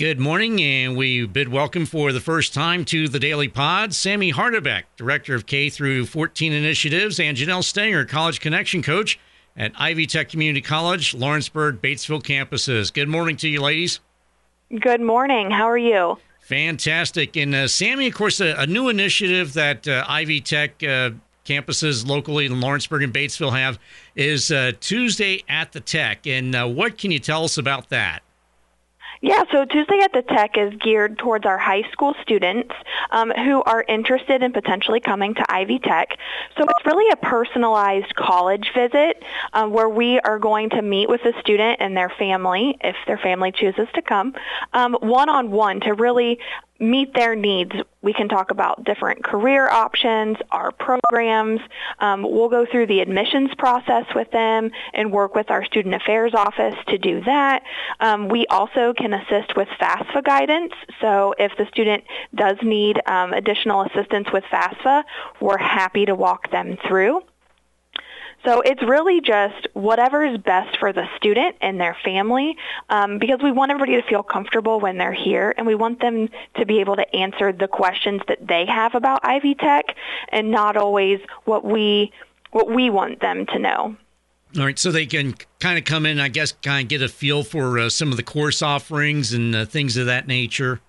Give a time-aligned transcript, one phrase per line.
[0.00, 4.32] Good morning, and we bid welcome for the first time to the Daily Pod, Sammy
[4.32, 9.20] Hardebeck, Director of K through 14 Initiatives, and Janelle Stenger, College Connection Coach
[9.58, 12.90] at Ivy Tech Community College, Lawrenceburg, Batesville campuses.
[12.90, 14.00] Good morning to you, ladies.
[14.74, 15.50] Good morning.
[15.50, 16.16] How are you?
[16.40, 17.36] Fantastic.
[17.36, 21.10] And uh, Sammy, of course, a, a new initiative that uh, Ivy Tech uh,
[21.44, 23.78] campuses locally in Lawrenceburg and Batesville have
[24.16, 26.26] is uh, Tuesday at the Tech.
[26.26, 28.22] And uh, what can you tell us about that?
[29.20, 32.74] Yeah, so Tuesday at the Tech is geared towards our high school students
[33.10, 36.16] um, who are interested in potentially coming to Ivy Tech.
[36.56, 41.22] So it's really a personalized college visit um, where we are going to meet with
[41.22, 44.34] the student and their family, if their family chooses to come,
[44.72, 46.38] um, one-on-one to really
[46.80, 47.72] meet their needs.
[48.02, 51.60] We can talk about different career options, our programs.
[51.98, 56.32] Um, we'll go through the admissions process with them and work with our student affairs
[56.34, 57.62] office to do that.
[58.00, 60.72] Um, we also can assist with FAFSA guidance.
[61.00, 62.04] So if the student
[62.34, 65.04] does need um, additional assistance with FAFSA,
[65.40, 67.20] we're happy to walk them through.
[68.44, 72.56] So it's really just whatever is best for the student and their family
[72.88, 76.28] um, because we want everybody to feel comfortable when they're here and we want them
[76.54, 79.94] to be able to answer the questions that they have about Ivy Tech
[80.30, 82.12] and not always what we
[82.52, 83.96] what we want them to know.
[84.58, 87.08] All right, so they can kind of come in, I guess, kind of get a
[87.08, 90.80] feel for uh, some of the course offerings and uh, things of that nature.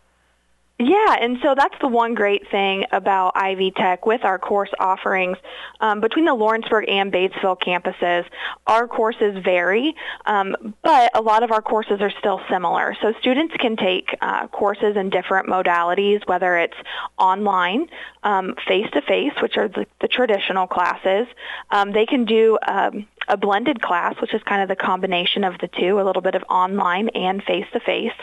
[0.83, 5.37] Yeah, and so that's the one great thing about Ivy Tech with our course offerings.
[5.79, 8.25] Um, between the Lawrenceburg and Batesville campuses,
[8.65, 9.93] our courses vary,
[10.25, 12.97] um, but a lot of our courses are still similar.
[12.99, 16.77] So students can take uh, courses in different modalities, whether it's
[17.15, 17.87] online,
[18.23, 21.27] um, face-to-face, which are the, the traditional classes.
[21.69, 25.57] Um, they can do um, a blended class, which is kind of the combination of
[25.59, 28.13] the two, a little bit of online and face-to-face.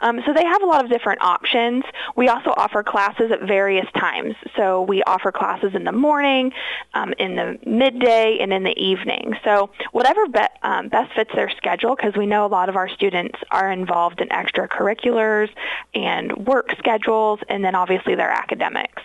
[0.00, 1.84] Um, so they have a lot of different options.
[2.16, 4.34] We also offer classes at various times.
[4.56, 6.52] So we offer classes in the morning,
[6.94, 9.34] um, in the midday, and in the evening.
[9.44, 12.88] So whatever be- um, best fits their schedule, because we know a lot of our
[12.88, 15.50] students are involved in extracurriculars
[15.94, 19.02] and work schedules, and then obviously their academics.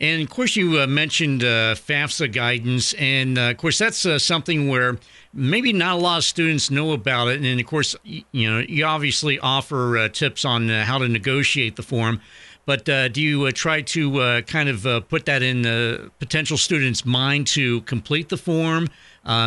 [0.00, 4.18] And of course, you uh, mentioned uh, FAFSA guidance, and uh, of course, that's uh,
[4.20, 4.96] something where
[5.34, 7.42] maybe not a lot of students know about it.
[7.42, 11.74] And of course, you know, you obviously offer uh, tips on uh, how to negotiate
[11.74, 12.20] the form.
[12.64, 17.80] But do you try to kind of put that in the potential students' mind to
[17.82, 18.88] complete the form?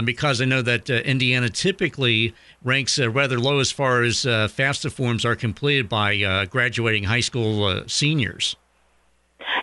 [0.04, 2.34] because I know that Indiana typically
[2.64, 8.56] ranks rather low as far as FAFSA forms are completed by graduating high school seniors.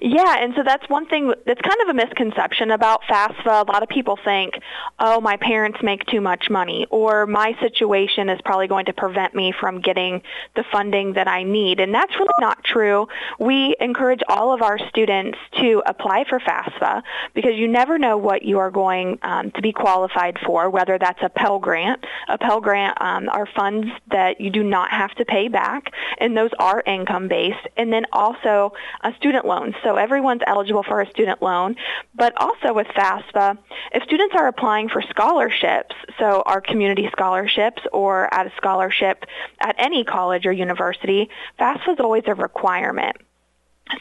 [0.00, 3.66] Yeah, and so that's one thing that's kind of a misconception about FAFSA.
[3.68, 4.54] A lot of people think,
[4.98, 9.34] oh, my parents make too much money, or my situation is probably going to prevent
[9.34, 10.22] me from getting
[10.56, 11.80] the funding that I need.
[11.80, 13.08] And that's really not true.
[13.38, 17.02] We encourage all of our students to apply for FAFSA
[17.34, 21.22] because you never know what you are going um, to be qualified for, whether that's
[21.22, 22.04] a Pell Grant.
[22.28, 26.36] A Pell Grant um, are funds that you do not have to pay back, and
[26.36, 27.66] those are income-based.
[27.76, 28.72] And then also
[29.02, 29.67] a student loan.
[29.82, 31.76] So everyone's eligible for a student loan.
[32.14, 33.58] But also with FAFSA,
[33.92, 39.24] if students are applying for scholarships, so our community scholarships or at a scholarship
[39.60, 43.16] at any college or university, FAFSA is always a requirement.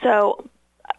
[0.04, 0.50] So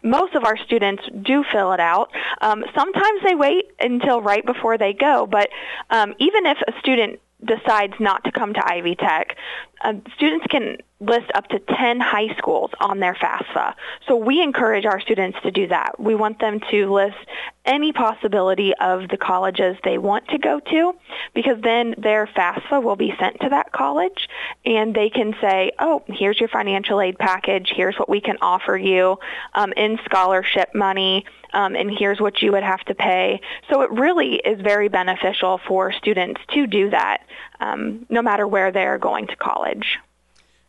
[0.03, 2.11] most of our students do fill it out.
[2.41, 5.49] Um, sometimes they wait until right before they go, but
[5.89, 9.37] um, even if a student decides not to come to Ivy Tech,
[9.81, 13.73] uh, students can list up to 10 high schools on their FAFSA.
[14.07, 15.99] So we encourage our students to do that.
[15.99, 17.17] We want them to list
[17.65, 20.93] any possibility of the colleges they want to go to
[21.33, 24.27] because then their FAFSA will be sent to that college
[24.65, 27.71] and they can say, oh, here's your financial aid package.
[27.73, 29.19] Here's what we can offer you
[29.53, 31.25] um, in scholarship money.
[31.51, 33.41] Um, and here's what you would have to pay.
[33.71, 37.21] So it really is very beneficial for students to do that
[37.59, 39.97] um, no matter where they're going to college.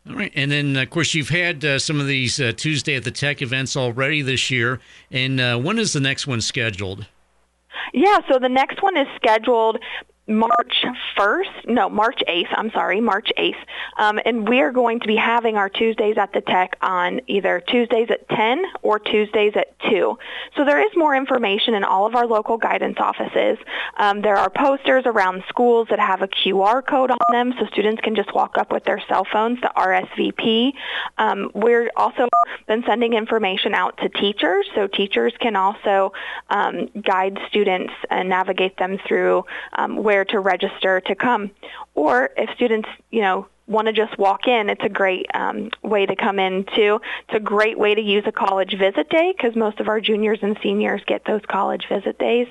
[0.09, 0.33] All right.
[0.35, 3.43] And then, of course, you've had uh, some of these uh, Tuesday at the Tech
[3.43, 4.81] events already this year.
[5.11, 7.07] And uh, when is the next one scheduled?
[7.93, 9.79] Yeah, so the next one is scheduled
[10.31, 10.85] March
[11.19, 13.55] 1st, no, March 8th, I'm sorry, March 8th.
[13.99, 17.61] Um, and we are going to be having our Tuesdays at the Tech on either
[17.67, 20.17] Tuesdays at 10 or Tuesdays at 2.
[20.57, 23.59] So there is more information in all of our local guidance offices.
[23.97, 28.01] Um, there are posters around schools that have a QR code on them so students
[28.01, 30.73] can just walk up with their cell phones to RSVP.
[31.19, 32.29] Um, we're also
[32.69, 36.13] been sending information out to teachers so teachers can also
[36.51, 41.51] um, guide students and navigate them through um, where to register to come.
[41.95, 46.05] Or if students, you know, want to just walk in, it's a great um, way
[46.05, 47.01] to come in too.
[47.27, 50.41] It's a great way to use a college visit day because most of our juniors
[50.43, 52.49] and seniors get those college visit days,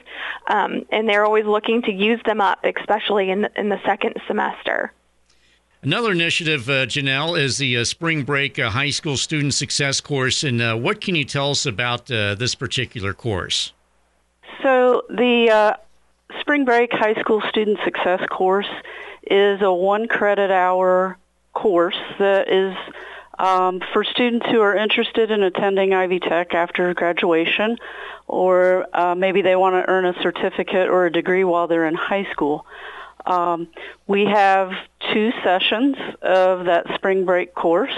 [0.49, 4.15] um, and they're always looking to use them up, especially in the, in the second
[4.27, 4.91] semester.
[5.81, 10.43] Another initiative, uh, Janelle, is the uh, Spring Break uh, High School Student Success Course.
[10.43, 13.71] And uh, what can you tell us about uh, this particular course?
[14.61, 15.73] So, the uh,
[16.41, 18.69] Spring Break High School Student Success Course
[19.23, 21.17] is a one credit hour
[21.53, 22.75] course that is
[23.39, 27.77] um, for students who are interested in attending Ivy Tech after graduation,
[28.27, 28.85] or
[29.17, 32.65] maybe they want to earn a certificate or a degree while they're in high school.
[33.25, 33.67] Um,
[34.07, 34.71] we have
[35.13, 37.97] two sessions of that spring break course,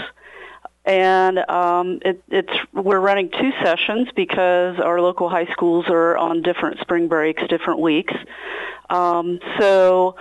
[0.85, 6.41] and um, it, it's we're running two sessions because our local high schools are on
[6.41, 8.13] different spring breaks, different weeks.
[8.89, 10.15] Um, so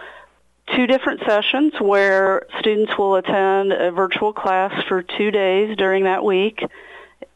[0.76, 6.24] two different sessions where students will attend a virtual class for two days during that
[6.24, 6.62] week,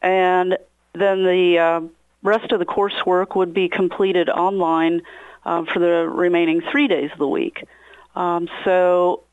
[0.01, 0.57] and
[0.93, 1.81] then the uh,
[2.21, 5.01] rest of the coursework would be completed online
[5.45, 7.65] um, for the remaining three days of the week.
[8.15, 9.23] Um, so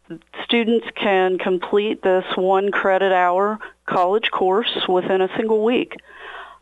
[0.45, 5.97] students can complete this one credit hour college course within a single week.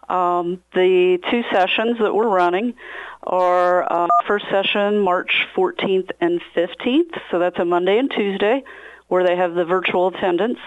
[0.09, 2.75] Um, the two sessions that we're running
[3.23, 8.65] are uh, first session March 14th and 15th, so that's a Monday and Tuesday,
[9.07, 10.59] where they have the virtual attendance,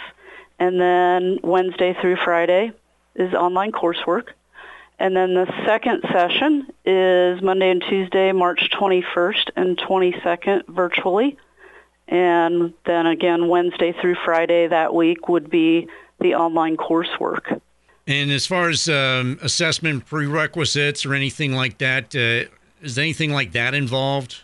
[0.59, 2.71] and then Wednesday through Friday
[3.15, 4.29] is online coursework.
[4.99, 11.37] And then the second session is Monday and Tuesday, March 21st and 22nd virtually.
[12.07, 15.89] And then again, Wednesday through Friday that week would be
[16.19, 17.59] the online coursework.
[18.05, 22.49] And as far as um, assessment prerequisites or anything like that, uh,
[22.81, 24.41] is anything like that involved?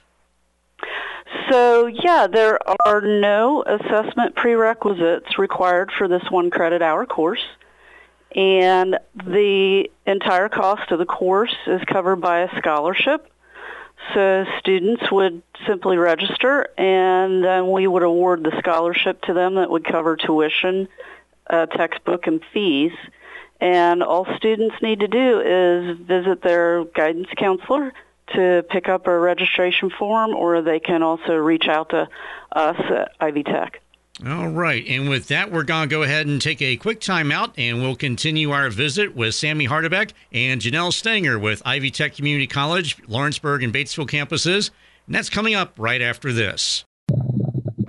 [1.50, 7.44] So, yeah, there are no assessment prerequisites required for this one credit hour course
[8.36, 13.31] and the entire cost of the course is covered by a scholarship.
[14.13, 19.69] So students would simply register, and then we would award the scholarship to them that
[19.69, 20.88] would cover tuition,
[21.49, 22.91] uh, textbook, and fees.
[23.61, 27.93] And all students need to do is visit their guidance counselor
[28.35, 32.07] to pick up a registration form, or they can also reach out to
[32.51, 33.81] us at Ivy Tech.
[34.25, 34.85] All right.
[34.87, 37.95] And with that, we're going to go ahead and take a quick timeout, and we'll
[37.95, 43.63] continue our visit with Sammy Hardebeck and Janelle Stenger with Ivy Tech Community College, Lawrenceburg
[43.63, 44.71] and Batesville campuses.
[45.05, 46.83] And that's coming up right after this.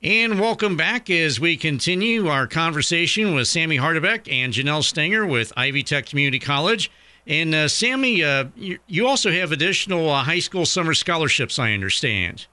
[0.00, 5.52] And welcome back as we continue our conversation with Sammy Hardebeck and Janelle Stenger with
[5.56, 6.88] Ivy Tech Community College.
[7.26, 11.72] And uh, Sammy, uh, you, you, also have additional uh, high school summer scholarships, I
[11.72, 12.46] understand.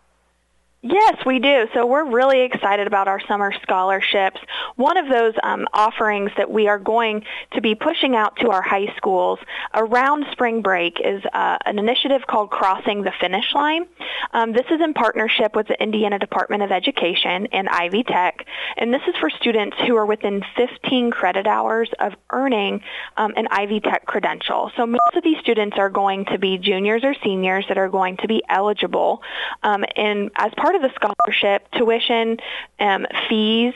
[0.88, 1.66] Yes, we do.
[1.74, 4.40] So we're really excited about our summer scholarships.
[4.76, 7.24] One of those um, offerings that we are going
[7.54, 9.40] to be pushing out to our high schools
[9.74, 13.88] around spring break is uh, an initiative called Crossing the Finish Line.
[14.32, 18.46] Um, this is in partnership with the Indiana Department of Education and Ivy Tech,
[18.78, 22.82] and this is for students who are within 15 credit hours of earning
[23.18, 24.72] um, an Ivy Tech credential.
[24.78, 28.18] So most of these students are going to be juniors or seniors that are going
[28.18, 29.24] to be eligible,
[29.64, 32.38] um, and as part part of the scholarship, tuition,
[32.80, 33.74] um, fees,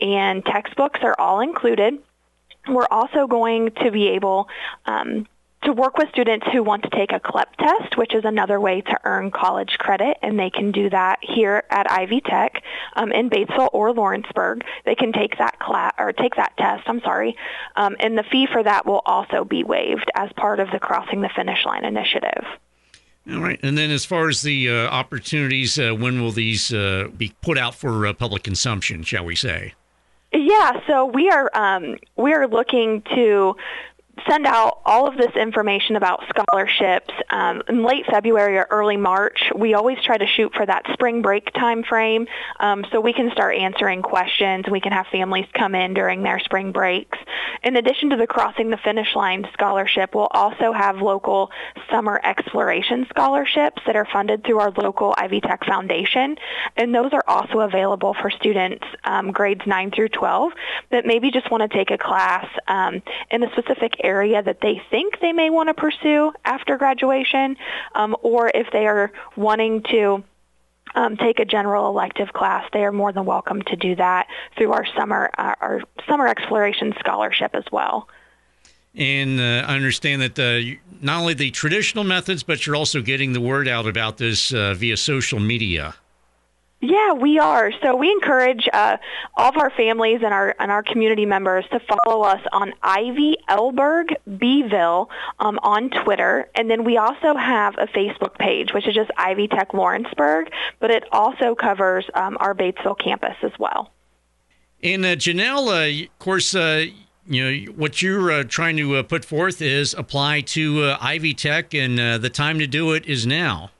[0.00, 1.98] and textbooks are all included.
[2.68, 4.48] We're also going to be able
[4.86, 5.26] um,
[5.62, 8.80] to work with students who want to take a CLEP test, which is another way
[8.80, 12.62] to earn college credit, and they can do that here at Ivy Tech
[12.96, 14.62] um, in Batesville or Lawrenceburg.
[14.84, 16.84] They can take that class or take that test.
[16.86, 17.36] I'm sorry,
[17.76, 21.20] um, and the fee for that will also be waived as part of the Crossing
[21.20, 22.44] the Finish Line initiative.
[23.32, 23.60] All right.
[23.62, 27.58] And then as far as the uh, opportunities, uh, when will these uh, be put
[27.58, 29.74] out for uh, public consumption, shall we say?
[30.32, 33.56] Yeah, so we are um, we are looking to
[34.28, 39.50] send out all of this information about scholarships um, in late February or early March.
[39.54, 42.26] We always try to shoot for that spring break time frame
[42.58, 44.66] um, so we can start answering questions.
[44.70, 47.18] We can have families come in during their spring breaks.
[47.62, 51.50] In addition to the Crossing the Finish Line scholarship, we'll also have local
[51.90, 56.36] summer exploration scholarships that are funded through our local Ivy Tech Foundation,
[56.76, 60.52] and those are also available for students um, grades 9 through 12
[60.90, 64.69] that maybe just want to take a class um, in a specific area that they
[64.90, 67.56] think they may want to pursue after graduation,
[67.94, 70.22] um, or if they are wanting to
[70.94, 74.72] um, take a general elective class, they are more than welcome to do that through
[74.72, 78.08] our summer uh, our summer exploration scholarship as well.
[78.94, 83.32] And uh, I understand that uh, not only the traditional methods, but you're also getting
[83.32, 85.94] the word out about this uh, via social media.
[86.82, 87.72] Yeah, we are.
[87.82, 88.96] So we encourage uh,
[89.36, 93.36] all of our families and our and our community members to follow us on Ivy
[93.50, 95.10] Elberg Beeville
[95.40, 99.48] um, on Twitter, and then we also have a Facebook page, which is just Ivy
[99.48, 103.92] Tech Lawrenceburg, but it also covers um, our Batesville campus as well.
[104.82, 106.86] And uh, Janelle, uh, of course, uh,
[107.26, 111.74] you know what you're uh, trying to uh, put forth is apply to Ivy Tech,
[111.74, 113.70] and the time to do it is now.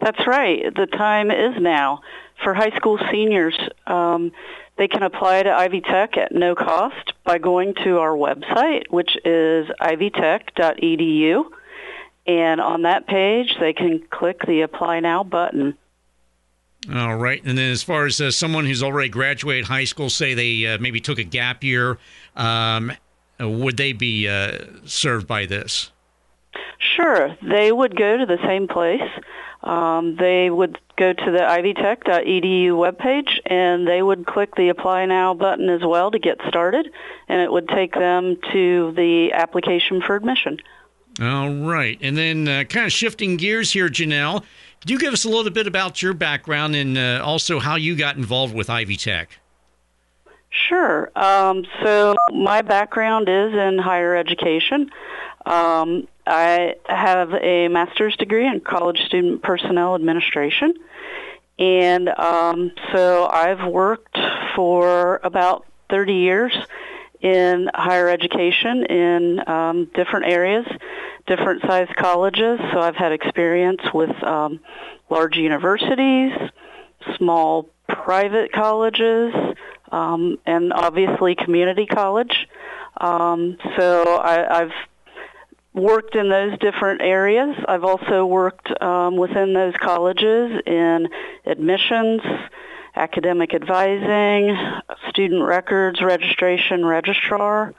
[0.00, 0.72] That's right.
[0.72, 2.00] The time is now
[2.42, 3.58] for high school seniors.
[3.86, 4.32] Um,
[4.76, 9.16] they can apply to Ivy Tech at no cost by going to our website, which
[9.24, 11.44] is ivytech.edu.
[12.26, 15.76] And on that page, they can click the Apply Now button.
[16.92, 17.42] All right.
[17.44, 20.78] And then, as far as uh, someone who's already graduated high school, say they uh,
[20.78, 21.98] maybe took a gap year,
[22.36, 22.92] um,
[23.38, 25.92] would they be uh, served by this?
[26.96, 27.36] Sure.
[27.42, 29.00] They would go to the same place
[29.64, 35.34] um, they would go to the ivytech.edu webpage and they would click the Apply Now
[35.34, 36.90] button as well to get started,
[37.28, 40.58] and it would take them to the application for admission.
[41.20, 41.98] All right.
[42.00, 44.42] And then uh, kind of shifting gears here, Janelle,
[44.80, 47.96] could you give us a little bit about your background and uh, also how you
[47.96, 49.38] got involved with Ivy Tech?
[50.50, 51.10] Sure.
[51.16, 54.90] Um, so my background is in higher education.
[55.46, 60.74] Um, I have a master's degree in college student personnel administration.
[61.58, 64.18] And um, so I've worked
[64.56, 66.56] for about 30 years
[67.20, 70.66] in higher education in um, different areas,
[71.26, 72.58] different size colleges.
[72.72, 74.60] So I've had experience with um,
[75.08, 76.32] large universities,
[77.16, 79.32] small private colleges,
[79.92, 82.48] um, and obviously community college.
[83.00, 84.72] Um, so I, I've
[85.74, 87.56] worked in those different areas.
[87.66, 91.08] I've also worked um, within those colleges in
[91.44, 92.22] admissions,
[92.94, 94.56] academic advising,
[95.10, 97.74] student records, registration, registrar,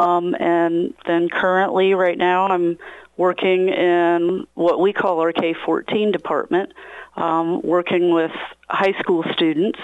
[0.00, 2.76] um, and then currently right now I'm
[3.16, 6.72] working in what we call our K-14 department,
[7.16, 8.32] um, working with
[8.68, 9.78] high school students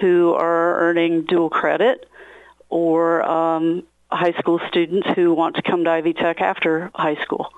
[0.00, 2.08] who are earning dual credit
[2.68, 7.52] or um, high school students who want to come to Ivy Tech after high school.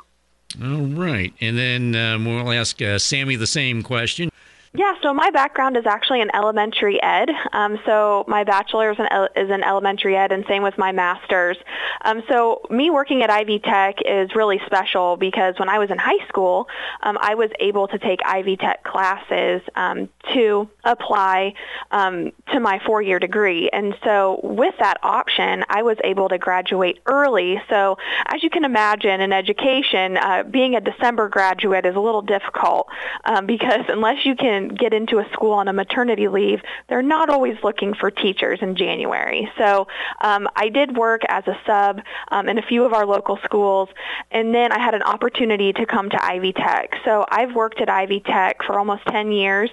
[0.63, 1.33] All right.
[1.41, 4.31] And then um, we'll ask uh, Sammy the same question.
[4.75, 7.31] Yeah, so my background is actually in elementary ed.
[7.53, 11.57] Um, so my bachelor's in, is in elementary ed, and same with my master's.
[12.05, 15.99] Um, so me working at Ivy Tech is really special because when I was in
[15.99, 16.69] high school,
[17.03, 21.55] um, I was able to take Ivy Tech classes um, to apply
[21.91, 23.71] um, to my four-year degree.
[23.73, 27.61] And so with that option, I was able to graduate early.
[27.71, 27.97] So
[28.27, 32.89] as you can imagine, in education, uh, being a December graduate is a little difficult
[33.25, 37.31] um, because unless you can get into a school on a maternity leave, they're not
[37.31, 39.51] always looking for teachers in January.
[39.59, 39.87] So
[40.21, 43.89] um, I did work as a sub um, in a few of our local schools,
[44.31, 46.95] and then I had an opportunity to come to Ivy Tech.
[47.05, 49.71] So I've worked at Ivy Tech for almost 10 years,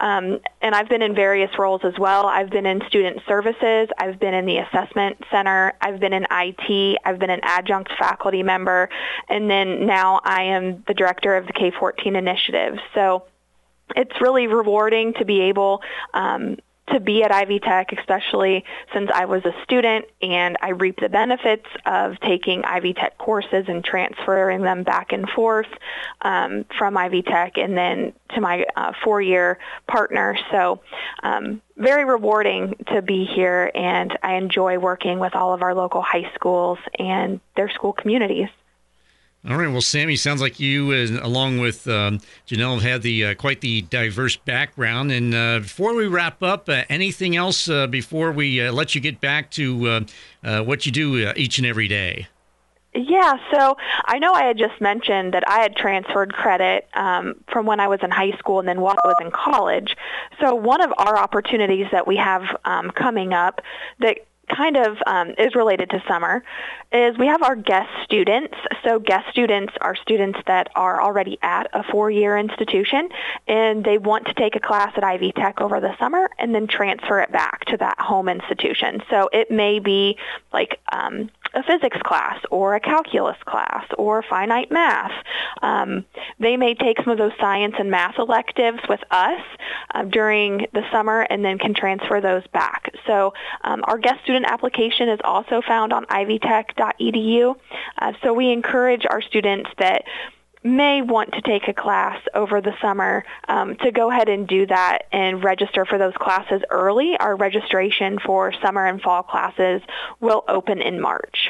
[0.00, 2.26] um, and I've been in various roles as well.
[2.26, 3.88] I've been in student services.
[3.98, 5.72] I've been in the assessment center.
[5.80, 6.98] I've been in IT.
[7.04, 8.88] I've been an adjunct faculty member,
[9.28, 12.78] and then now I am the director of the K-14 initiative.
[12.94, 13.24] So
[13.94, 15.82] it's really rewarding to be able
[16.14, 16.56] um,
[16.92, 21.08] to be at Ivy Tech, especially since I was a student and I reap the
[21.08, 25.66] benefits of taking Ivy Tech courses and transferring them back and forth
[26.22, 30.38] um, from Ivy Tech and then to my uh, four-year partner.
[30.52, 30.80] So
[31.22, 36.02] um, very rewarding to be here and I enjoy working with all of our local
[36.02, 38.48] high schools and their school communities.
[39.48, 39.68] All right.
[39.68, 43.60] Well, Sammy, sounds like you, uh, along with um, Janelle, have had the uh, quite
[43.60, 45.12] the diverse background.
[45.12, 49.00] And uh, before we wrap up, uh, anything else uh, before we uh, let you
[49.00, 50.04] get back to
[50.42, 52.26] what you do each and every day?
[52.92, 53.76] Yeah, so
[54.06, 57.86] I know I had just mentioned that I had transferred credit um, from when I
[57.88, 59.96] was in high school and then while I was in college.
[60.40, 63.60] So one of our opportunities that we have um, coming up
[64.00, 66.42] that kind of um, is related to summer
[66.92, 68.54] is we have our guest students.
[68.84, 73.08] So guest students are students that are already at a four-year institution
[73.48, 76.66] and they want to take a class at Ivy Tech over the summer and then
[76.66, 79.02] transfer it back to that home institution.
[79.10, 80.16] So it may be
[80.52, 85.12] like um, a physics class or a calculus class or finite math.
[85.62, 86.04] Um,
[86.38, 89.40] they may take some of those science and math electives with us
[89.94, 92.92] uh, during the summer and then can transfer those back.
[93.06, 93.32] So
[93.64, 97.56] um, our guest student application is also found on ivytech.edu.
[97.98, 100.04] Uh, so we encourage our students that
[100.66, 104.66] may want to take a class over the summer um, to go ahead and do
[104.66, 107.16] that and register for those classes early.
[107.18, 109.82] Our registration for summer and fall classes
[110.20, 111.48] will open in March.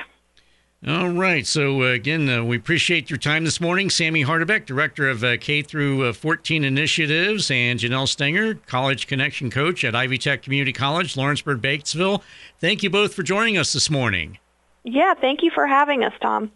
[0.87, 1.44] All right.
[1.46, 5.37] So uh, again, uh, we appreciate your time this morning, Sammy Hardebeck, director of uh,
[5.38, 10.73] K through uh, 14 initiatives, and Janelle Stenger, college connection coach at Ivy Tech Community
[10.73, 12.23] College, Lawrenceburg, Batesville.
[12.61, 14.38] Thank you both for joining us this morning.
[14.85, 16.52] Yeah, thank you for having us, Tom.